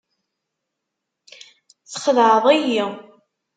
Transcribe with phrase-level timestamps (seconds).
[1.91, 2.85] Txedɛeḍ-iyi.